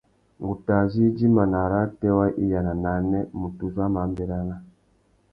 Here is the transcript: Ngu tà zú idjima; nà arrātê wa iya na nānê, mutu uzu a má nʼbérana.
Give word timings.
Ngu 0.39 0.53
tà 0.65 0.75
zú 0.91 0.99
idjima; 1.07 1.43
nà 1.51 1.59
arrātê 1.65 2.09
wa 2.17 2.25
iya 2.43 2.59
na 2.65 2.73
nānê, 2.83 3.19
mutu 3.39 3.63
uzu 3.67 3.79
a 3.85 3.87
má 3.93 4.01
nʼbérana. 4.09 4.55